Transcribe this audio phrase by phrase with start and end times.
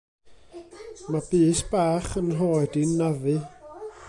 [1.09, 3.37] Mae bys bach 'yn nhroed i'n 'nafu.